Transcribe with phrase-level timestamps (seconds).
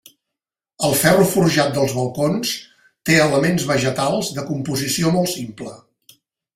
[0.87, 2.55] El ferro forjat dels balcons
[3.11, 5.81] té elements vegetals de composició molt simple.